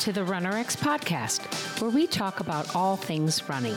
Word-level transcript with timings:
to 0.00 0.12
the 0.12 0.22
RunRx 0.22 0.78
podcast, 0.78 1.42
where 1.78 1.90
we 1.90 2.06
talk 2.06 2.40
about 2.40 2.74
all 2.74 2.96
things 2.96 3.46
running. 3.50 3.76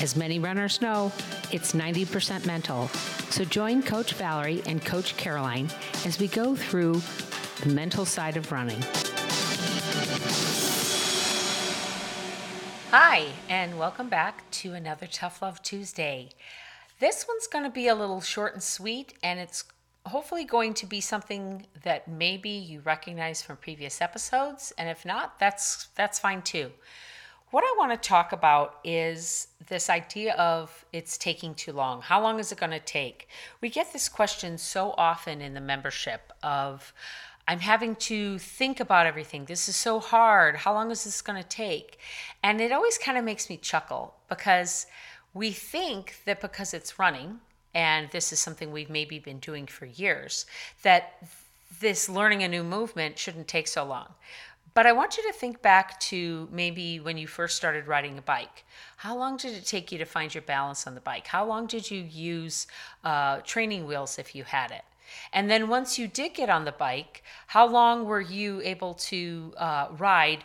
As 0.00 0.14
many 0.14 0.38
runners 0.38 0.80
know, 0.80 1.10
it's 1.50 1.72
90% 1.72 2.46
mental. 2.46 2.86
So 3.30 3.44
join 3.44 3.82
Coach 3.82 4.14
Valerie 4.14 4.62
and 4.66 4.84
Coach 4.84 5.16
Caroline 5.16 5.68
as 6.06 6.20
we 6.20 6.28
go 6.28 6.54
through 6.54 7.02
the 7.62 7.70
mental 7.70 8.04
side 8.04 8.36
of 8.36 8.52
running. 8.52 8.80
Hi, 12.92 13.26
and 13.48 13.80
welcome 13.80 14.08
back 14.08 14.48
to 14.52 14.74
another 14.74 15.08
Tough 15.08 15.42
Love 15.42 15.60
Tuesday. 15.60 16.28
This 17.00 17.26
one's 17.26 17.48
going 17.48 17.64
to 17.64 17.70
be 17.70 17.88
a 17.88 17.96
little 17.96 18.20
short 18.20 18.52
and 18.54 18.62
sweet, 18.62 19.14
and 19.24 19.40
it's 19.40 19.64
hopefully 20.06 20.44
going 20.44 20.74
to 20.74 20.86
be 20.86 21.00
something 21.00 21.66
that 21.82 22.08
maybe 22.08 22.50
you 22.50 22.80
recognize 22.80 23.42
from 23.42 23.56
previous 23.56 24.00
episodes 24.00 24.72
and 24.76 24.88
if 24.88 25.04
not 25.04 25.38
that's 25.38 25.88
that's 25.94 26.18
fine 26.18 26.42
too. 26.42 26.70
What 27.50 27.64
i 27.64 27.74
want 27.78 27.92
to 27.92 28.08
talk 28.08 28.32
about 28.32 28.78
is 28.82 29.48
this 29.68 29.90
idea 29.90 30.34
of 30.34 30.84
it's 30.92 31.18
taking 31.18 31.54
too 31.54 31.72
long. 31.72 32.00
How 32.00 32.20
long 32.20 32.40
is 32.40 32.50
it 32.50 32.58
going 32.58 32.72
to 32.72 32.80
take? 32.80 33.28
We 33.60 33.68
get 33.68 33.92
this 33.92 34.08
question 34.08 34.58
so 34.58 34.94
often 34.96 35.40
in 35.40 35.54
the 35.54 35.60
membership 35.60 36.32
of 36.42 36.92
i'm 37.46 37.60
having 37.60 37.94
to 37.96 38.38
think 38.38 38.80
about 38.80 39.06
everything. 39.06 39.44
This 39.44 39.68
is 39.68 39.76
so 39.76 40.00
hard. 40.00 40.56
How 40.56 40.72
long 40.72 40.90
is 40.90 41.04
this 41.04 41.22
going 41.22 41.40
to 41.40 41.48
take? 41.48 41.98
And 42.42 42.60
it 42.60 42.72
always 42.72 42.98
kind 42.98 43.18
of 43.18 43.24
makes 43.24 43.48
me 43.48 43.56
chuckle 43.56 44.14
because 44.28 44.86
we 45.34 45.52
think 45.52 46.16
that 46.24 46.40
because 46.40 46.74
it's 46.74 46.98
running 46.98 47.40
and 47.74 48.10
this 48.10 48.32
is 48.32 48.38
something 48.38 48.70
we've 48.70 48.90
maybe 48.90 49.18
been 49.18 49.38
doing 49.38 49.66
for 49.66 49.86
years, 49.86 50.46
that 50.82 51.22
this 51.80 52.08
learning 52.08 52.42
a 52.42 52.48
new 52.48 52.62
movement 52.62 53.18
shouldn't 53.18 53.48
take 53.48 53.66
so 53.66 53.84
long. 53.84 54.06
But 54.74 54.86
I 54.86 54.92
want 54.92 55.18
you 55.18 55.22
to 55.24 55.32
think 55.32 55.60
back 55.60 56.00
to 56.00 56.48
maybe 56.50 56.98
when 56.98 57.18
you 57.18 57.26
first 57.26 57.56
started 57.56 57.86
riding 57.86 58.16
a 58.16 58.22
bike. 58.22 58.64
How 58.96 59.16
long 59.16 59.36
did 59.36 59.52
it 59.54 59.66
take 59.66 59.92
you 59.92 59.98
to 59.98 60.06
find 60.06 60.34
your 60.34 60.42
balance 60.42 60.86
on 60.86 60.94
the 60.94 61.00
bike? 61.00 61.26
How 61.26 61.44
long 61.44 61.66
did 61.66 61.90
you 61.90 62.02
use 62.02 62.66
uh, 63.04 63.40
training 63.44 63.86
wheels 63.86 64.18
if 64.18 64.34
you 64.34 64.44
had 64.44 64.70
it? 64.70 64.84
And 65.34 65.50
then 65.50 65.68
once 65.68 65.98
you 65.98 66.08
did 66.08 66.32
get 66.32 66.48
on 66.48 66.64
the 66.64 66.72
bike, 66.72 67.22
how 67.48 67.66
long 67.66 68.06
were 68.06 68.20
you 68.20 68.62
able 68.62 68.94
to 68.94 69.52
uh, 69.58 69.88
ride 69.98 70.44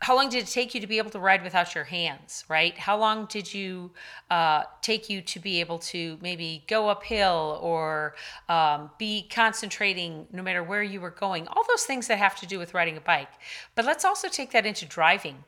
how 0.00 0.16
long 0.16 0.30
did 0.30 0.44
it 0.44 0.46
take 0.46 0.74
you 0.74 0.80
to 0.80 0.86
be 0.86 0.96
able 0.96 1.10
to 1.10 1.18
ride 1.18 1.42
without 1.42 1.74
your 1.74 1.84
hands 1.84 2.44
right? 2.48 2.76
How 2.78 2.98
long 2.98 3.26
did 3.26 3.52
you 3.52 3.90
uh, 4.30 4.64
take 4.80 5.10
you 5.10 5.20
to 5.22 5.38
be 5.38 5.60
able 5.60 5.78
to 5.78 6.18
maybe 6.22 6.64
go 6.66 6.88
uphill 6.88 7.58
or 7.62 8.14
um, 8.48 8.90
be 8.98 9.28
concentrating 9.30 10.26
no 10.32 10.42
matter 10.42 10.62
where 10.62 10.82
you 10.82 11.00
were 11.00 11.10
going? 11.10 11.46
All 11.48 11.64
those 11.68 11.84
things 11.84 12.06
that 12.08 12.18
have 12.18 12.38
to 12.40 12.46
do 12.46 12.58
with 12.58 12.74
riding 12.74 12.96
a 12.96 13.00
bike. 13.00 13.30
But 13.74 13.84
let's 13.84 14.04
also 14.04 14.28
take 14.28 14.52
that 14.52 14.64
into 14.64 14.86
driving 14.86 15.44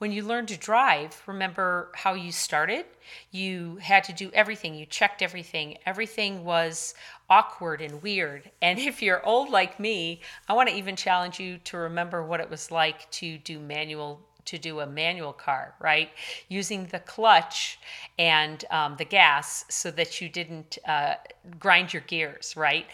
when 0.00 0.12
you 0.12 0.22
learned 0.22 0.48
to 0.48 0.56
drive, 0.56 1.22
remember 1.26 1.90
how 1.94 2.14
you 2.14 2.32
started? 2.32 2.86
You 3.30 3.76
had 3.82 4.02
to 4.04 4.14
do 4.14 4.30
everything, 4.32 4.74
you 4.74 4.86
checked 4.86 5.20
everything. 5.20 5.76
Everything 5.84 6.42
was 6.42 6.94
awkward 7.28 7.82
and 7.82 8.02
weird. 8.02 8.50
And 8.62 8.78
if 8.78 9.02
you're 9.02 9.24
old 9.26 9.50
like 9.50 9.78
me, 9.78 10.22
I 10.48 10.54
want 10.54 10.70
to 10.70 10.74
even 10.74 10.96
challenge 10.96 11.38
you 11.38 11.58
to 11.64 11.76
remember 11.76 12.24
what 12.24 12.40
it 12.40 12.48
was 12.48 12.70
like 12.70 13.10
to 13.10 13.36
do 13.36 13.58
manual 13.58 14.22
to 14.44 14.58
do 14.58 14.80
a 14.80 14.86
manual 14.86 15.32
car, 15.32 15.74
right? 15.80 16.10
Using 16.48 16.86
the 16.86 17.00
clutch 17.00 17.78
and 18.18 18.64
um, 18.70 18.96
the 18.96 19.04
gas 19.04 19.64
so 19.68 19.90
that 19.92 20.20
you 20.20 20.28
didn't 20.28 20.78
uh, 20.86 21.14
grind 21.58 21.92
your 21.92 22.02
gears, 22.02 22.54
right? 22.56 22.86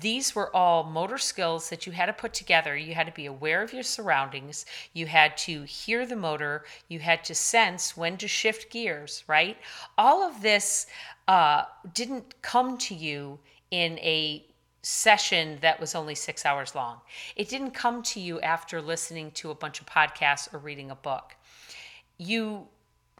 These 0.00 0.34
were 0.34 0.54
all 0.54 0.84
motor 0.84 1.18
skills 1.18 1.70
that 1.70 1.86
you 1.86 1.92
had 1.92 2.06
to 2.06 2.12
put 2.12 2.34
together. 2.34 2.76
You 2.76 2.94
had 2.94 3.06
to 3.06 3.12
be 3.12 3.26
aware 3.26 3.62
of 3.62 3.72
your 3.72 3.82
surroundings. 3.82 4.66
You 4.92 5.06
had 5.06 5.36
to 5.38 5.62
hear 5.62 6.06
the 6.06 6.16
motor. 6.16 6.64
You 6.88 6.98
had 7.00 7.24
to 7.24 7.34
sense 7.34 7.96
when 7.96 8.16
to 8.18 8.28
shift 8.28 8.70
gears, 8.70 9.24
right? 9.26 9.56
All 9.96 10.22
of 10.22 10.42
this 10.42 10.86
uh, 11.28 11.64
didn't 11.94 12.40
come 12.42 12.76
to 12.78 12.94
you 12.94 13.38
in 13.70 13.98
a 13.98 14.44
session 14.82 15.58
that 15.60 15.80
was 15.80 15.94
only 15.94 16.14
six 16.14 16.44
hours 16.44 16.74
long. 16.74 17.00
It 17.36 17.48
didn't 17.48 17.70
come 17.70 18.02
to 18.04 18.20
you 18.20 18.40
after 18.40 18.82
listening 18.82 19.30
to 19.32 19.50
a 19.50 19.54
bunch 19.54 19.80
of 19.80 19.86
podcasts 19.86 20.52
or 20.52 20.58
reading 20.58 20.90
a 20.90 20.96
book. 20.96 21.36
You 22.18 22.66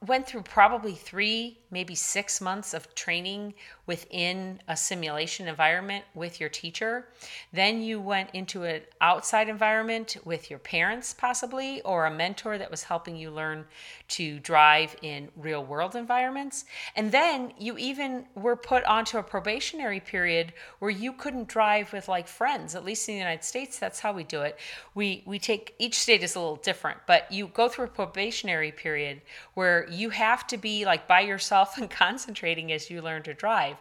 went 0.07 0.27
through 0.27 0.43
probably 0.43 0.95
three, 0.95 1.59
maybe 1.73 1.95
six 1.95 2.41
months 2.41 2.75
of 2.75 2.95
training 2.95 3.55
within 3.87 4.61
a 4.69 4.77
simulation 4.77 5.49
environment 5.49 6.05
with 6.15 6.39
your 6.39 6.49
teacher. 6.49 7.09
Then 7.53 7.83
you 7.83 8.01
went 8.01 8.31
into 8.35 8.63
an 8.63 8.83
outside 9.01 9.49
environment 9.49 10.19
with 10.25 10.51
your 10.51 10.59
parents, 10.59 11.15
possibly, 11.15 11.81
or 11.81 12.07
a 12.07 12.11
mentor 12.11 12.59
that 12.59 12.71
was 12.71 12.85
helping 12.85 13.17
you 13.17 13.31
learn 13.31 13.65
to 14.09 14.39
drive 14.41 14.95
in 15.03 15.29
real 15.37 15.65
world 15.65 15.97
environments. 15.97 16.67
And 16.95 17.11
then 17.11 17.55
you 17.59 17.79
even 17.79 18.27
were 18.35 18.57
put 18.57 18.85
onto 18.85 19.17
a 19.17 19.23
probationary 19.23 20.01
period 20.01 20.53
where 20.79 20.91
you 20.91 21.13
couldn't 21.15 21.49
drive 21.49 21.93
with 21.93 22.07
like 22.07 22.29
friends. 22.29 22.75
At 22.75 22.85
least 22.85 23.09
in 23.09 23.15
the 23.15 23.19
United 23.19 23.45
States, 23.45 23.79
that's 23.79 24.01
how 24.01 24.13
we 24.13 24.25
do 24.25 24.43
it. 24.43 24.59
We, 24.95 25.23
we 25.27 25.39
take 25.39 25.75
each 25.79 25.99
state 25.99 26.23
is 26.23 26.37
a 26.37 26.41
little 26.41 26.57
different, 26.57 26.99
but 27.07 27.33
you 27.33 27.47
go 27.49 27.69
through 27.69 27.87
a 27.87 27.89
probationary 27.89 28.73
period 28.73 29.23
where 29.55 29.89
you 29.91 30.11
have 30.11 30.47
to 30.49 30.59
be 30.59 30.85
like 30.85 31.09
by 31.09 31.21
yourself 31.23 31.62
and 31.79 31.91
concentrating 32.05 32.73
as 32.73 32.91
you 32.91 33.03
learn 33.03 33.23
to 33.25 33.35
drive. 33.35 33.77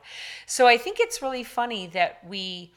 So 0.46 0.68
I 0.68 0.78
think 0.78 1.00
it's 1.00 1.22
really 1.22 1.44
funny 1.44 1.88
that 1.88 2.20
we 2.28 2.74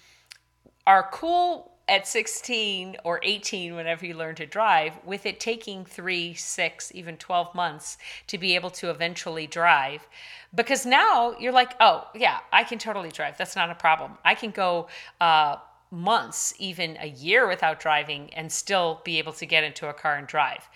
are 0.86 1.08
cool 1.12 1.72
at 1.88 2.08
16 2.08 2.96
or 3.04 3.20
18 3.22 3.74
whenever 3.74 4.06
you 4.06 4.14
learn 4.14 4.34
to 4.34 4.46
drive 4.46 4.98
with 5.04 5.26
it 5.26 5.38
taking 5.38 5.84
3 5.84 6.32
6 6.32 6.92
even 6.94 7.16
12 7.16 7.54
months 7.54 7.98
to 8.26 8.38
be 8.38 8.54
able 8.54 8.70
to 8.70 8.90
eventually 8.90 9.46
drive. 9.46 10.06
Because 10.54 10.86
now 10.86 11.34
you're 11.38 11.52
like 11.52 11.74
oh 11.80 12.06
yeah 12.14 12.38
i 12.52 12.64
can 12.64 12.78
totally 12.78 13.10
drive. 13.10 13.36
That's 13.36 13.56
not 13.56 13.70
a 13.70 13.74
problem. 13.74 14.12
I 14.24 14.34
can 14.34 14.50
go 14.50 14.88
uh, 15.20 15.56
months, 15.94 16.52
even 16.58 16.98
a 17.00 17.06
year 17.06 17.46
without 17.48 17.80
driving 17.80 18.32
and 18.34 18.50
still 18.50 19.00
be 19.04 19.18
able 19.18 19.32
to 19.32 19.46
get 19.46 19.64
into 19.64 19.88
a 19.88 19.94
car 19.94 20.16
and 20.16 20.26
drive. 20.26 20.68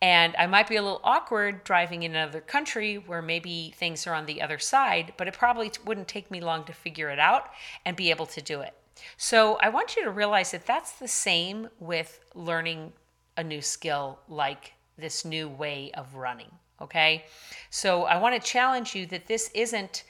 And 0.00 0.34
I 0.36 0.46
might 0.46 0.68
be 0.68 0.76
a 0.76 0.82
little 0.82 1.00
awkward 1.04 1.62
driving 1.62 2.02
in 2.02 2.12
another 2.12 2.40
country 2.40 2.96
where 2.96 3.22
maybe 3.22 3.72
things 3.76 4.06
are 4.06 4.14
on 4.14 4.26
the 4.26 4.42
other 4.42 4.58
side, 4.58 5.12
but 5.16 5.28
it 5.28 5.34
probably 5.34 5.70
wouldn't 5.84 6.08
take 6.08 6.30
me 6.30 6.40
long 6.40 6.64
to 6.64 6.72
figure 6.72 7.10
it 7.10 7.18
out 7.18 7.50
and 7.84 7.96
be 7.96 8.10
able 8.10 8.26
to 8.26 8.40
do 8.40 8.62
it. 8.62 8.74
So 9.16 9.56
I 9.56 9.68
want 9.68 9.94
you 9.94 10.04
to 10.04 10.10
realize 10.10 10.50
that 10.52 10.66
that's 10.66 10.92
the 10.92 11.08
same 11.08 11.68
with 11.78 12.20
learning 12.34 12.92
a 13.36 13.44
new 13.44 13.60
skill 13.60 14.18
like 14.28 14.72
this 14.96 15.24
new 15.24 15.48
way 15.48 15.90
of 15.94 16.14
running. 16.14 16.50
Okay. 16.80 17.24
So 17.70 18.04
I 18.04 18.16
want 18.18 18.40
to 18.40 18.48
challenge 18.48 18.94
you 18.94 19.06
that 19.06 19.26
this 19.26 19.50
isn't 19.54 20.04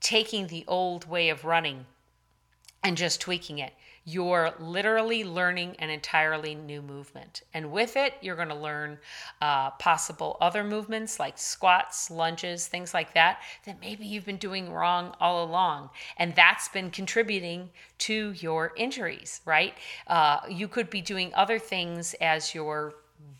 taking 0.00 0.46
the 0.46 0.64
old 0.68 1.08
way 1.08 1.28
of 1.30 1.44
running 1.44 1.86
and 2.82 2.96
just 2.96 3.20
tweaking 3.20 3.58
it. 3.58 3.72
You're 4.04 4.54
literally 4.58 5.22
learning 5.22 5.76
an 5.80 5.90
entirely 5.90 6.54
new 6.54 6.80
movement. 6.80 7.42
And 7.52 7.70
with 7.70 7.94
it, 7.96 8.14
you're 8.22 8.36
going 8.36 8.48
to 8.48 8.54
learn 8.54 8.96
uh, 9.42 9.72
possible 9.72 10.38
other 10.40 10.64
movements 10.64 11.20
like 11.20 11.36
squats, 11.36 12.10
lunges, 12.10 12.66
things 12.66 12.94
like 12.94 13.12
that, 13.12 13.42
that 13.66 13.80
maybe 13.82 14.06
you've 14.06 14.24
been 14.24 14.38
doing 14.38 14.72
wrong 14.72 15.14
all 15.20 15.44
along. 15.44 15.90
And 16.16 16.34
that's 16.34 16.68
been 16.68 16.90
contributing 16.90 17.68
to 17.98 18.32
your 18.32 18.72
injuries, 18.76 19.42
right? 19.44 19.74
Uh, 20.06 20.38
you 20.48 20.68
could 20.68 20.88
be 20.88 21.02
doing 21.02 21.34
other 21.34 21.58
things 21.58 22.14
as 22.20 22.54
you're 22.54 22.94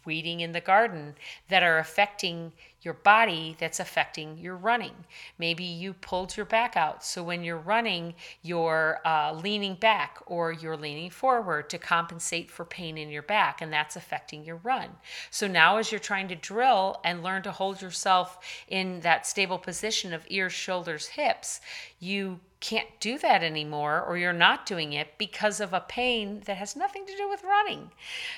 weeding 0.04 0.40
in 0.40 0.52
the 0.52 0.60
garden 0.60 1.14
that 1.48 1.62
are 1.62 1.78
affecting 1.78 2.52
your 2.82 2.94
body 2.94 3.56
that's 3.58 3.80
affecting 3.80 4.38
your 4.38 4.56
running. 4.56 4.94
Maybe 5.38 5.64
you 5.64 5.92
pulled 5.92 6.36
your 6.36 6.46
back 6.46 6.76
out. 6.76 7.04
So 7.04 7.22
when 7.22 7.42
you're 7.42 7.56
running, 7.58 8.14
you're 8.42 9.00
uh, 9.04 9.32
leaning 9.32 9.74
back 9.74 10.18
or 10.26 10.52
you're 10.52 10.76
leaning 10.76 11.10
forward 11.10 11.68
to 11.70 11.78
compensate 11.78 12.50
for 12.50 12.64
pain 12.64 12.96
in 12.96 13.10
your 13.10 13.22
back, 13.22 13.60
and 13.60 13.72
that's 13.72 13.96
affecting 13.96 14.44
your 14.44 14.56
run. 14.56 14.90
So 15.30 15.48
now, 15.48 15.78
as 15.78 15.90
you're 15.90 15.98
trying 15.98 16.28
to 16.28 16.36
drill 16.36 17.00
and 17.04 17.22
learn 17.22 17.42
to 17.42 17.52
hold 17.52 17.82
yourself 17.82 18.38
in 18.68 19.00
that 19.00 19.26
stable 19.26 19.58
position 19.58 20.12
of 20.12 20.24
ears, 20.28 20.52
shoulders, 20.52 21.06
hips, 21.06 21.60
you 21.98 22.38
can't 22.60 22.88
do 22.98 23.18
that 23.18 23.42
anymore 23.42 24.02
or 24.02 24.18
you're 24.18 24.32
not 24.32 24.66
doing 24.66 24.92
it 24.92 25.16
because 25.16 25.60
of 25.60 25.72
a 25.72 25.80
pain 25.80 26.42
that 26.46 26.56
has 26.56 26.74
nothing 26.74 27.06
to 27.06 27.16
do 27.16 27.28
with 27.28 27.44
running. 27.44 27.90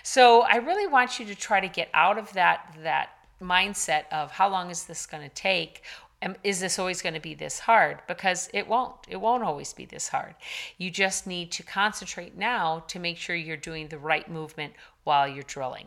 So 0.03 0.43
I 0.43 0.57
really 0.57 0.87
want 0.87 1.19
you 1.19 1.25
to 1.27 1.35
try 1.35 1.61
to 1.61 1.69
get 1.69 1.89
out 1.95 2.19
of 2.19 2.33
that 2.35 2.77
that 2.83 3.11
mindset 3.41 4.05
of 4.13 4.31
how 4.31 4.49
long 4.49 4.71
is 4.71 4.85
this 4.85 5.07
going 5.07 5.23
to 5.23 5.35
take? 5.35 5.83
And 6.23 6.37
is 6.45 6.61
this 6.61 6.79
always 6.79 7.01
going 7.01 7.15
to 7.15 7.21
be 7.21 7.35
this 7.35 7.61
hard? 7.61 8.01
Because 8.07 8.51
it 8.53 8.69
won't 8.69 8.95
it 9.09 9.17
won't 9.17 9.43
always 9.43 9.73
be 9.73 9.87
this 9.87 10.09
hard. 10.09 10.35
You 10.77 10.91
just 10.91 11.27
need 11.27 11.51
to 11.53 11.63
concentrate 11.63 12.37
now 12.37 12.85
to 12.89 12.99
make 12.99 13.17
sure 13.17 13.35
you're 13.35 13.57
doing 13.57 13.89
the 13.89 13.99
right 13.99 14.31
movement 14.31 14.75
while 15.05 15.27
you're 15.27 15.43
drilling. 15.45 15.87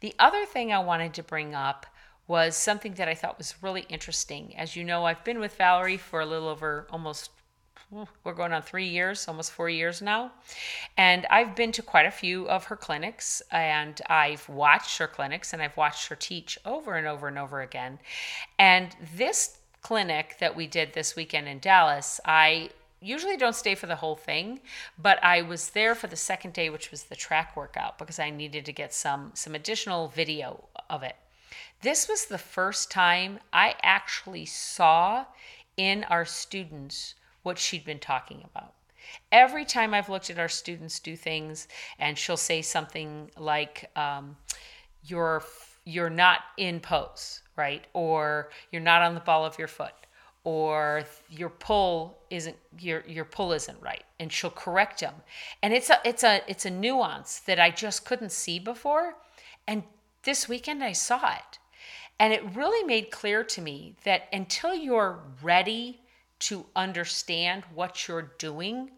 The 0.00 0.14
other 0.20 0.46
thing 0.46 0.72
i 0.72 0.78
wanted 0.78 1.14
to 1.14 1.22
bring 1.24 1.54
up 1.54 1.86
was 2.28 2.56
something 2.56 2.94
that 2.94 3.08
i 3.08 3.14
thought 3.14 3.38
was 3.38 3.60
really 3.60 3.86
interesting. 3.88 4.54
As 4.56 4.76
you 4.76 4.84
know 4.84 5.04
i've 5.04 5.24
been 5.24 5.40
with 5.40 5.56
valerie 5.56 5.96
for 5.96 6.20
a 6.20 6.26
little 6.26 6.48
over 6.48 6.86
almost 6.90 7.30
we're 7.90 8.34
going 8.34 8.52
on 8.52 8.62
three 8.62 8.88
years, 8.88 9.28
almost 9.28 9.52
four 9.52 9.68
years 9.68 10.02
now. 10.02 10.32
And 10.96 11.26
I've 11.30 11.54
been 11.54 11.72
to 11.72 11.82
quite 11.82 12.06
a 12.06 12.10
few 12.10 12.48
of 12.48 12.64
her 12.64 12.76
clinics 12.76 13.42
and 13.52 14.00
I've 14.08 14.48
watched 14.48 14.98
her 14.98 15.06
clinics 15.06 15.52
and 15.52 15.62
I've 15.62 15.76
watched 15.76 16.08
her 16.08 16.16
teach 16.16 16.58
over 16.64 16.94
and 16.94 17.06
over 17.06 17.28
and 17.28 17.38
over 17.38 17.60
again. 17.60 17.98
And 18.58 18.96
this 19.14 19.58
clinic 19.82 20.36
that 20.40 20.56
we 20.56 20.66
did 20.66 20.92
this 20.92 21.14
weekend 21.14 21.46
in 21.46 21.60
Dallas, 21.60 22.20
I 22.24 22.70
usually 23.00 23.36
don't 23.36 23.54
stay 23.54 23.76
for 23.76 23.86
the 23.86 23.96
whole 23.96 24.16
thing, 24.16 24.60
but 24.98 25.22
I 25.22 25.42
was 25.42 25.70
there 25.70 25.94
for 25.94 26.08
the 26.08 26.16
second 26.16 26.54
day, 26.54 26.70
which 26.70 26.90
was 26.90 27.04
the 27.04 27.14
track 27.14 27.56
workout, 27.56 27.98
because 27.98 28.18
I 28.18 28.30
needed 28.30 28.64
to 28.64 28.72
get 28.72 28.92
some 28.92 29.30
some 29.34 29.54
additional 29.54 30.08
video 30.08 30.64
of 30.90 31.02
it. 31.04 31.14
This 31.82 32.08
was 32.08 32.24
the 32.24 32.38
first 32.38 32.90
time 32.90 33.38
I 33.52 33.76
actually 33.82 34.46
saw 34.46 35.26
in 35.76 36.04
our 36.04 36.24
students 36.24 37.14
what 37.46 37.58
she'd 37.58 37.84
been 37.84 38.00
talking 38.00 38.42
about. 38.44 38.74
Every 39.30 39.64
time 39.64 39.94
I've 39.94 40.08
looked 40.08 40.30
at 40.30 40.38
our 40.38 40.48
students 40.48 40.98
do 40.98 41.14
things, 41.14 41.68
and 41.96 42.18
she'll 42.18 42.36
say 42.36 42.60
something 42.60 43.30
like, 43.38 43.88
um, 43.94 44.36
"You're 45.04 45.44
you're 45.84 46.10
not 46.10 46.40
in 46.56 46.80
pose, 46.80 47.42
right?" 47.54 47.86
Or 47.92 48.50
"You're 48.72 48.82
not 48.82 49.02
on 49.02 49.14
the 49.14 49.20
ball 49.20 49.46
of 49.46 49.58
your 49.58 49.68
foot." 49.68 49.94
or 50.46 51.02
your 51.28 51.50
pull 51.50 52.16
isn't 52.30 52.56
your 52.78 53.02
your 53.08 53.24
pull 53.24 53.52
isn't 53.52 53.82
right 53.82 54.04
and 54.20 54.32
she'll 54.32 54.48
correct 54.48 55.00
them 55.00 55.14
and 55.60 55.74
it's 55.74 55.90
a 55.90 55.98
it's 56.04 56.22
a 56.22 56.40
it's 56.46 56.64
a 56.64 56.70
nuance 56.70 57.40
that 57.40 57.58
i 57.58 57.68
just 57.68 58.04
couldn't 58.04 58.30
see 58.30 58.60
before 58.60 59.16
and 59.66 59.82
this 60.22 60.48
weekend 60.48 60.84
i 60.84 60.92
saw 60.92 61.18
it 61.34 61.58
and 62.20 62.32
it 62.32 62.44
really 62.54 62.86
made 62.86 63.10
clear 63.10 63.42
to 63.42 63.60
me 63.60 63.96
that 64.04 64.28
until 64.32 64.72
you're 64.72 65.18
ready 65.42 66.00
to 66.38 66.66
understand 66.74 67.64
what 67.74 68.06
you're 68.08 68.32
doing 68.38 68.90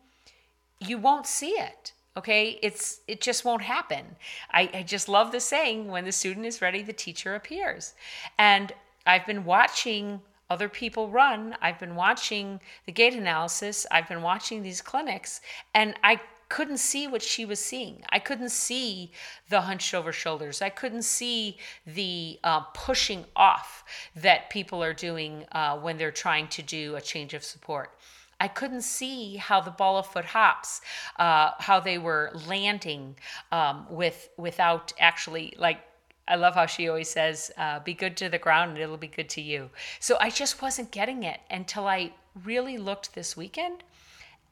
you 0.80 0.98
won't 0.98 1.26
see 1.26 1.50
it 1.50 1.92
okay? 2.16 2.58
It's 2.62 3.00
it 3.06 3.20
just 3.20 3.44
won't 3.44 3.62
happen. 3.62 4.04
I, 4.50 4.68
I 4.74 4.82
just 4.82 5.08
love 5.08 5.30
the 5.30 5.38
saying 5.38 5.86
when 5.86 6.04
the 6.04 6.10
student 6.10 6.46
is 6.46 6.60
ready 6.60 6.82
the 6.82 6.92
teacher 6.92 7.36
appears. 7.36 7.94
And 8.38 8.72
i've 9.06 9.24
been 9.24 9.44
watching 9.44 10.20
other 10.50 10.68
people 10.68 11.08
run. 11.10 11.54
I've 11.60 11.78
been 11.78 11.94
watching 11.94 12.60
the 12.86 12.92
gait 12.92 13.14
analysis, 13.14 13.86
I've 13.90 14.08
been 14.08 14.22
watching 14.22 14.62
these 14.62 14.80
clinics, 14.80 15.40
and 15.74 15.94
I 16.02 16.20
couldn't 16.48 16.78
see 16.78 17.06
what 17.06 17.22
she 17.22 17.44
was 17.44 17.58
seeing. 17.58 18.02
I 18.10 18.18
couldn't 18.18 18.50
see 18.50 19.12
the 19.48 19.62
hunched 19.62 19.94
over 19.94 20.12
shoulders. 20.12 20.62
I 20.62 20.70
couldn't 20.70 21.02
see 21.02 21.58
the 21.86 22.38
uh, 22.42 22.60
pushing 22.74 23.24
off 23.36 23.84
that 24.16 24.50
people 24.50 24.82
are 24.82 24.94
doing 24.94 25.44
uh, 25.52 25.78
when 25.78 25.98
they're 25.98 26.10
trying 26.10 26.48
to 26.48 26.62
do 26.62 26.96
a 26.96 27.00
change 27.00 27.34
of 27.34 27.44
support. 27.44 27.92
I 28.40 28.48
couldn't 28.48 28.82
see 28.82 29.36
how 29.36 29.60
the 29.60 29.70
ball 29.70 29.98
of 29.98 30.06
foot 30.06 30.26
hops, 30.26 30.80
uh, 31.18 31.50
how 31.58 31.80
they 31.80 31.98
were 31.98 32.30
landing 32.46 33.16
um, 33.50 33.86
with 33.90 34.30
without 34.36 34.92
actually 34.98 35.54
like 35.58 35.80
I 36.28 36.36
love 36.36 36.54
how 36.54 36.66
she 36.66 36.88
always 36.88 37.08
says, 37.08 37.50
uh, 37.56 37.80
be 37.80 37.94
good 37.94 38.16
to 38.18 38.28
the 38.28 38.38
ground 38.38 38.72
and 38.72 38.80
it'll 38.80 38.98
be 38.98 39.08
good 39.08 39.30
to 39.30 39.40
you. 39.40 39.70
So 39.98 40.18
I 40.20 40.28
just 40.28 40.60
wasn't 40.60 40.90
getting 40.90 41.22
it 41.22 41.40
until 41.50 41.88
I 41.88 42.12
really 42.44 42.76
looked 42.76 43.14
this 43.14 43.34
weekend. 43.34 43.82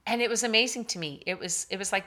And 0.06 0.22
it 0.22 0.30
was 0.30 0.42
amazing 0.42 0.84
to 0.86 0.98
me. 0.98 1.22
It 1.26 1.38
was, 1.38 1.66
it 1.70 1.78
was 1.78 1.92
like, 1.92 2.06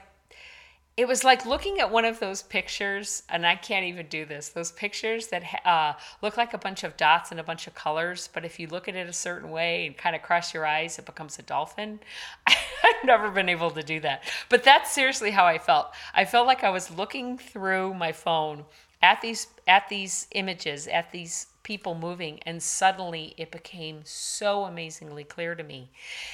it 0.96 1.06
was 1.06 1.24
like 1.24 1.46
looking 1.46 1.80
at 1.80 1.90
one 1.90 2.04
of 2.04 2.18
those 2.18 2.42
pictures, 2.42 3.22
and 3.28 3.46
I 3.46 3.56
can't 3.56 3.86
even 3.86 4.06
do 4.08 4.24
this. 4.24 4.50
Those 4.50 4.72
pictures 4.72 5.28
that 5.28 5.42
uh, 5.64 5.94
look 6.20 6.36
like 6.36 6.52
a 6.52 6.58
bunch 6.58 6.84
of 6.84 6.96
dots 6.96 7.30
and 7.30 7.40
a 7.40 7.44
bunch 7.44 7.66
of 7.66 7.74
colors, 7.74 8.28
but 8.32 8.44
if 8.44 8.58
you 8.58 8.66
look 8.66 8.88
at 8.88 8.96
it 8.96 9.08
a 9.08 9.12
certain 9.12 9.50
way 9.50 9.86
and 9.86 9.96
kind 9.96 10.14
of 10.16 10.22
cross 10.22 10.52
your 10.52 10.66
eyes, 10.66 10.98
it 10.98 11.06
becomes 11.06 11.38
a 11.38 11.42
dolphin. 11.42 12.00
I've 12.46 13.04
never 13.04 13.30
been 13.30 13.48
able 13.48 13.70
to 13.70 13.82
do 13.82 14.00
that. 14.00 14.24
But 14.48 14.64
that's 14.64 14.92
seriously 14.92 15.30
how 15.30 15.46
I 15.46 15.58
felt. 15.58 15.92
I 16.12 16.24
felt 16.24 16.46
like 16.46 16.64
I 16.64 16.70
was 16.70 16.90
looking 16.90 17.38
through 17.38 17.94
my 17.94 18.12
phone 18.12 18.64
at 19.02 19.20
these 19.20 19.46
at 19.66 19.88
these 19.88 20.26
images 20.32 20.86
at 20.86 21.10
these 21.10 21.46
people 21.62 21.94
moving 21.94 22.40
and 22.44 22.62
suddenly 22.62 23.34
it 23.36 23.50
became 23.50 24.00
so 24.04 24.64
amazingly 24.64 25.24
clear 25.24 25.54
to 25.54 25.62
me. 25.62 25.90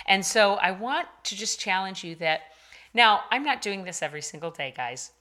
And 0.06 0.24
so 0.24 0.54
i 0.54 0.70
want 0.70 1.08
to 1.24 1.36
just 1.36 1.60
challenge 1.60 2.04
you 2.04 2.14
that 2.16 2.40
now 2.94 3.22
i'm 3.30 3.44
not 3.44 3.62
doing 3.62 3.84
this 3.84 4.02
every 4.02 4.22
single 4.22 4.50
day 4.50 4.72
guys. 4.76 5.12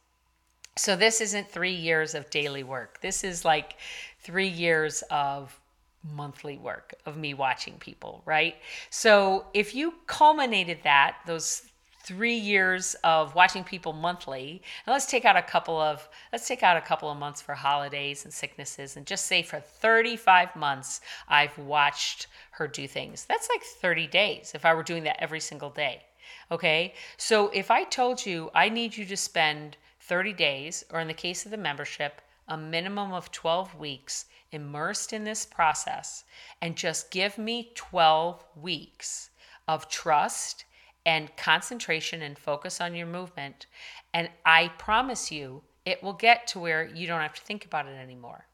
So 0.77 0.95
this 0.95 1.21
isn't 1.21 1.49
three 1.49 1.73
years 1.73 2.15
of 2.15 2.29
daily 2.29 2.63
work. 2.63 2.99
This 3.01 3.23
is 3.23 3.45
like 3.45 3.77
three 4.19 4.49
years 4.49 5.03
of 5.09 5.57
monthly 6.03 6.57
work 6.57 6.93
of 7.05 7.17
me 7.17 7.33
watching 7.33 7.75
people 7.79 8.21
right? 8.25 8.55
So 8.89 9.45
if 9.53 9.73
you 9.73 9.95
culminated 10.07 10.79
that 10.83 11.17
those 11.25 11.63
three 12.05 12.35
years 12.35 12.95
of 13.03 13.33
watching 13.33 13.63
people 13.63 13.91
monthly. 13.91 14.61
And 14.85 14.93
let's 14.93 15.07
take 15.07 15.25
out 15.25 15.35
a 15.35 15.41
couple 15.41 15.79
of 15.79 16.07
let's 16.31 16.47
take 16.47 16.61
out 16.61 16.77
a 16.77 16.81
couple 16.81 17.09
of 17.09 17.17
months 17.17 17.41
for 17.41 17.55
holidays 17.55 18.23
and 18.23 18.33
sicknesses 18.33 18.95
and 18.95 19.05
just 19.05 19.25
say 19.25 19.41
for 19.41 19.59
35 19.59 20.55
months 20.55 21.01
i've 21.27 21.57
watched 21.57 22.27
her 22.51 22.67
do 22.67 22.87
things. 22.87 23.25
That's 23.25 23.49
like 23.49 23.63
30 23.63 24.07
days 24.07 24.51
if 24.53 24.65
i 24.65 24.73
were 24.73 24.83
doing 24.83 25.03
that 25.03 25.21
every 25.21 25.39
single 25.39 25.69
day 25.69 26.03
okay? 26.51 26.93
So 27.17 27.49
if 27.49 27.71
i 27.71 27.83
told 27.83 28.25
you 28.25 28.51
i 28.53 28.69
need 28.69 28.95
you 28.95 29.05
to 29.05 29.17
spend 29.17 29.77
30 30.01 30.33
days 30.33 30.85
or 30.91 30.99
in 30.99 31.07
the 31.07 31.13
case 31.13 31.45
of 31.45 31.51
the 31.51 31.57
membership 31.57 32.21
a 32.47 32.57
minimum 32.57 33.11
of 33.11 33.31
12 33.31 33.75
weeks 33.75 34.25
immersed 34.51 35.11
in 35.11 35.23
this 35.23 35.45
process 35.45 36.23
and 36.61 36.75
just 36.75 37.09
give 37.09 37.37
me 37.37 37.71
12 37.73 38.43
weeks 38.55 39.31
of 39.67 39.89
trust 39.89 40.65
and 41.05 41.35
concentration 41.37 42.21
and 42.21 42.37
focus 42.37 42.81
on 42.81 42.95
your 42.95 43.07
movement. 43.07 43.67
And 44.13 44.29
I 44.45 44.69
promise 44.77 45.31
you, 45.31 45.61
it 45.85 46.01
will 46.01 46.13
get 46.13 46.47
to 46.47 46.59
where 46.59 46.85
you 46.85 47.07
don't 47.07 47.21
have 47.21 47.35
to 47.35 47.41
think 47.41 47.65
about 47.65 47.87
it 47.87 47.95
anymore. 47.95 48.47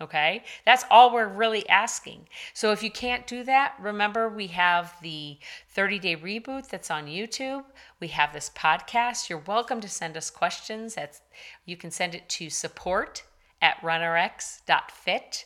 Okay? 0.00 0.44
That's 0.64 0.84
all 0.90 1.12
we're 1.12 1.28
really 1.28 1.68
asking. 1.68 2.28
So 2.54 2.70
if 2.70 2.82
you 2.82 2.90
can't 2.90 3.26
do 3.26 3.42
that, 3.44 3.74
remember 3.80 4.28
we 4.28 4.46
have 4.48 4.94
the 5.02 5.38
30 5.70 5.98
day 5.98 6.16
reboot 6.16 6.68
that's 6.68 6.90
on 6.90 7.06
YouTube. 7.06 7.64
We 8.00 8.08
have 8.08 8.32
this 8.32 8.50
podcast. 8.54 9.28
You're 9.28 9.42
welcome 9.46 9.80
to 9.80 9.88
send 9.88 10.16
us 10.16 10.30
questions. 10.30 10.94
That's, 10.94 11.20
you 11.66 11.76
can 11.76 11.90
send 11.90 12.14
it 12.14 12.28
to 12.30 12.48
support 12.48 13.24
at 13.60 13.80
runrx.fit. 13.82 15.44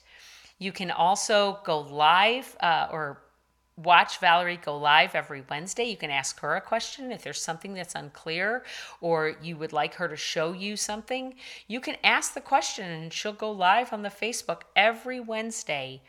You 0.59 0.71
can 0.71 0.91
also 0.91 1.59
go 1.65 1.81
live 1.81 2.55
uh, 2.61 2.89
or 2.93 3.22
watch 3.77 4.19
Valerie 4.19 4.59
go 4.63 4.77
live 4.77 5.15
every 5.15 5.43
Wednesday. 5.49 5.85
You 5.85 5.97
can 5.97 6.11
ask 6.11 6.39
her 6.41 6.57
a 6.57 6.61
question 6.61 7.11
if 7.11 7.23
there's 7.23 7.41
something 7.41 7.75
that's 7.75 7.95
unclear 7.95 8.65
or 9.01 9.37
you 9.43 9.57
would 9.57 9.73
like 9.73 9.95
her 9.95 10.09
to 10.09 10.17
show 10.17 10.53
you 10.53 10.77
something. 10.77 11.35
You 11.69 11.81
can 11.81 11.97
ask 12.05 12.35
the 12.35 12.41
question 12.41 12.91
and 12.91 13.13
she'll 13.13 13.33
go 13.33 13.51
live 13.51 13.93
on 13.93 14.03
the 14.03 14.11
Facebook 14.11 14.63
every 14.77 15.21
Wednesday 15.21 16.03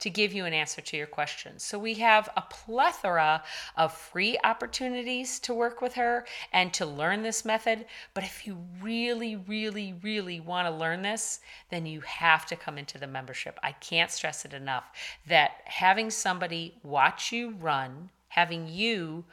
to 0.00 0.10
give 0.10 0.32
you 0.32 0.44
an 0.44 0.52
answer 0.52 0.80
to 0.80 0.96
your 0.96 1.06
questions. 1.06 1.62
So 1.62 1.78
we 1.78 1.94
have 1.94 2.28
a 2.36 2.42
plethora 2.42 3.42
of 3.76 3.92
free 3.92 4.38
opportunities 4.44 5.38
to 5.40 5.54
work 5.54 5.80
with 5.80 5.94
her 5.94 6.26
and 6.52 6.72
to 6.74 6.86
learn 6.86 7.22
this 7.22 7.44
method. 7.44 7.86
But 8.14 8.24
if 8.24 8.46
you 8.46 8.58
really, 8.80 9.36
really, 9.36 9.94
really 10.02 10.40
want 10.40 10.66
to 10.66 10.74
learn 10.74 11.02
this, 11.02 11.40
then 11.70 11.86
you 11.86 12.00
have 12.00 12.46
to 12.46 12.56
come 12.56 12.78
into 12.78 12.98
the 12.98 13.06
membership. 13.06 13.58
I 13.62 13.72
can't 13.72 14.10
stress 14.10 14.44
it 14.44 14.54
enough 14.54 14.84
that 15.26 15.52
having 15.64 16.10
somebody 16.10 16.74
watch 16.82 17.32
you 17.32 17.50
run, 17.50 18.10
having 18.28 18.68
you 18.68 19.24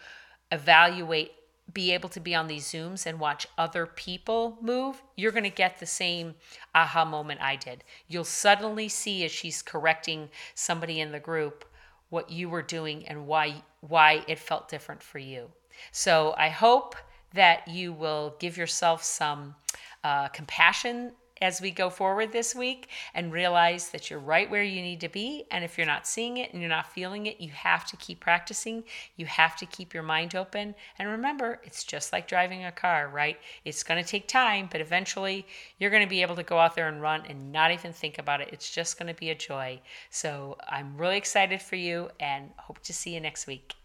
evaluate 0.51 1.31
be 1.74 1.91
able 1.91 2.09
to 2.09 2.19
be 2.19 2.33
on 2.33 2.47
these 2.47 2.65
Zooms 2.65 3.05
and 3.05 3.19
watch 3.19 3.47
other 3.57 3.86
people 3.86 4.57
move, 4.62 5.01
you're 5.15 5.31
going 5.31 5.43
to 5.43 5.50
get 5.50 5.79
the 5.79 5.86
same 5.86 6.36
aha 6.74 7.05
moment 7.05 7.41
I 7.41 7.55
did. 7.55 7.83
You'll 8.07 8.24
suddenly 8.24 8.88
see 8.88 9.25
as 9.25 9.31
she's 9.31 9.62
correcting 9.62 10.29
somebody 10.55 11.00
in 11.00 11.12
the 11.12 11.19
group 11.19 11.65
what 12.09 12.29
you 12.31 12.50
were 12.50 12.62
doing 12.62 13.05
and 13.07 13.27
why 13.27 13.63
why 13.81 14.24
it 14.27 14.39
felt 14.39 14.69
different 14.69 15.03
for 15.03 15.19
you. 15.19 15.50
So 15.91 16.33
I 16.38 16.50
hope 16.50 16.95
that 17.33 17.67
you 17.67 17.93
will 17.93 18.36
give 18.39 18.57
yourself 18.57 19.03
some 19.03 19.55
uh, 20.03 20.29
compassion 20.29 21.12
as 21.41 21.62
we 21.62 21.72
go 21.72 21.89
forward 21.89 22.32
this 22.32 22.56
week 22.56 22.89
and 23.13 23.32
realize 23.32 23.89
that 23.89 24.10
you're 24.10 24.20
right 24.20 24.50
where 24.50 24.63
you 24.63 24.82
need 24.82 25.01
to 25.01 25.10
be. 25.10 25.46
And 25.51 25.63
if 25.63 25.77
you're 25.77 25.88
not 25.88 26.08
seeing 26.08 26.38
it 26.38 26.51
and 26.51 26.62
you're 26.62 26.70
not 26.70 26.91
feeling 26.91 27.25
it, 27.25 27.39
you 27.39 27.50
have 27.50 27.86
to 27.88 27.98
keep 27.98 28.20
practicing. 28.20 28.84
You 29.15 29.25
have 29.25 29.56
to 29.58 29.65
keep 29.65 29.94
your 29.94 30.03
mind 30.03 30.36
open. 30.36 30.75
And 31.00 31.10
remember, 31.10 31.60
it's 31.63 31.84
just 31.84 32.13
like 32.13 32.27
driving 32.27 32.65
a 32.65 32.72
car, 32.72 33.10
right? 33.10 33.38
It's 33.65 33.84
going 33.84 34.03
to 34.03 34.10
take 34.10 34.27
time, 34.27 34.70
but 34.72 34.82
eventually 34.82 35.46
you're 35.79 35.91
going 35.91 36.03
to 36.03 36.10
be 36.10 36.22
able 36.22 36.36
to 36.36 36.44
go 36.44 36.58
out 36.58 36.75
there 36.75 36.88
and 36.88 37.01
run 37.01 37.24
and 37.27 37.51
not 37.51 37.72
even 37.72 37.94
think 37.94 38.17
about 38.17 38.41
it. 38.41 38.50
It's 38.51 38.72
just 38.72 38.98
going 38.98 39.13
to 39.13 39.20
be 39.20 39.29
a 39.29 39.36
joy. 39.36 39.79
So 40.10 40.58
I'm 40.67 40.98
really 40.98 41.17
excited 41.17 41.62
for 41.62 41.75
you 41.75 42.10
and 42.20 42.51
hope 42.58 42.79
to 42.84 42.94
see 42.94 43.13
you 43.13 43.20
next 43.20 43.48
week. 43.48 43.75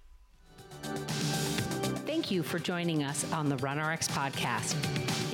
Thank 2.23 2.31
you 2.31 2.45
for 2.45 2.61
joining 2.61 3.03
us 3.03 3.29
on 3.33 3.49
the 3.49 3.57
RunRx 3.57 4.07
podcast. 4.07 4.77